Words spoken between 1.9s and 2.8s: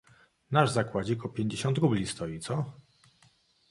stoi, co?..."